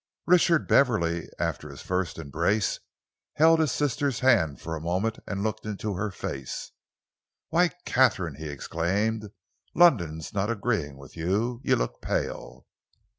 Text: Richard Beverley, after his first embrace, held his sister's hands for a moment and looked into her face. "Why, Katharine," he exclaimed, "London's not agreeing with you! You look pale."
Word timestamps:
Richard 0.25 0.67
Beverley, 0.67 1.29
after 1.37 1.69
his 1.69 1.83
first 1.83 2.17
embrace, 2.17 2.79
held 3.35 3.59
his 3.59 3.71
sister's 3.71 4.21
hands 4.21 4.59
for 4.59 4.75
a 4.75 4.81
moment 4.81 5.19
and 5.27 5.43
looked 5.43 5.63
into 5.63 5.93
her 5.93 6.09
face. 6.09 6.71
"Why, 7.49 7.67
Katharine," 7.85 8.37
he 8.39 8.47
exclaimed, 8.47 9.29
"London's 9.75 10.33
not 10.33 10.49
agreeing 10.49 10.97
with 10.97 11.15
you! 11.15 11.61
You 11.63 11.75
look 11.75 12.01
pale." 12.01 12.65